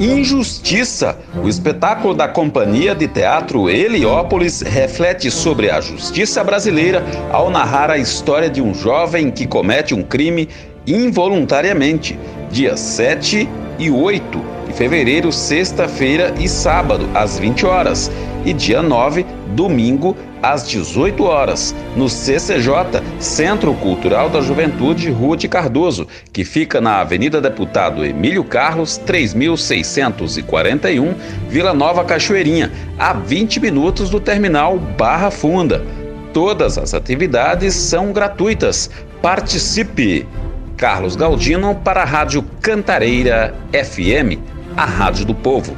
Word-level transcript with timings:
Injustiça. 0.00 1.18
O 1.44 1.46
espetáculo 1.46 2.14
da 2.14 2.26
Companhia 2.26 2.94
de 2.94 3.06
Teatro 3.06 3.68
Heliópolis 3.68 4.62
reflete 4.62 5.30
sobre 5.30 5.70
a 5.70 5.78
justiça 5.78 6.42
brasileira 6.42 7.04
ao 7.30 7.50
narrar 7.50 7.90
a 7.90 7.98
história 7.98 8.48
de 8.48 8.62
um 8.62 8.72
jovem 8.72 9.30
que 9.30 9.46
comete 9.46 9.92
um 9.94 10.02
crime 10.02 10.48
involuntariamente, 10.86 12.18
dias 12.50 12.80
7 12.80 13.46
e 13.80 13.90
8 13.90 14.44
de 14.66 14.72
fevereiro, 14.74 15.32
sexta-feira 15.32 16.34
e 16.38 16.46
sábado, 16.46 17.08
às 17.14 17.38
20 17.38 17.64
horas, 17.64 18.12
e 18.44 18.52
dia 18.52 18.82
9, 18.82 19.24
domingo, 19.54 20.14
às 20.42 20.68
18 20.68 21.24
horas, 21.24 21.74
no 21.96 22.06
CCJ, 22.08 23.00
Centro 23.18 23.72
Cultural 23.74 24.28
da 24.28 24.42
Juventude 24.42 25.10
Rua 25.10 25.36
de 25.36 25.48
Cardoso, 25.48 26.06
que 26.32 26.44
fica 26.44 26.80
na 26.80 27.00
Avenida 27.00 27.40
Deputado 27.40 28.04
Emílio 28.04 28.44
Carlos, 28.44 28.98
3641, 28.98 31.14
Vila 31.48 31.72
Nova 31.72 32.04
Cachoeirinha, 32.04 32.70
a 32.98 33.14
20 33.14 33.60
minutos 33.60 34.10
do 34.10 34.20
terminal 34.20 34.78
Barra 34.78 35.30
Funda. 35.30 35.82
Todas 36.32 36.78
as 36.78 36.94
atividades 36.94 37.74
são 37.74 38.12
gratuitas. 38.12 38.88
Participe! 39.20 40.26
Carlos 40.80 41.14
Galdino 41.14 41.74
para 41.74 42.00
a 42.00 42.06
Rádio 42.06 42.42
Cantareira 42.62 43.54
FM, 43.70 44.38
a 44.74 44.86
Rádio 44.86 45.26
do 45.26 45.34
Povo. 45.34 45.76